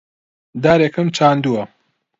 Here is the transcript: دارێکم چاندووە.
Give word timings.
دارێکم 0.63 1.07
چاندووە. 1.15 1.63